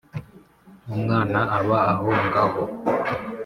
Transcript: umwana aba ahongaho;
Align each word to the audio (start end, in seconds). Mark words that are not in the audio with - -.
umwana 0.93 1.39
aba 1.57 1.77
ahongaho; 1.91 2.61